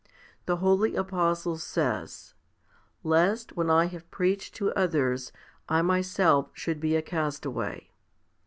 [0.47, 2.33] The holy apostle says,
[3.03, 5.31] Lest, when I have preached to others,
[5.69, 7.91] I myself should be a castaway.'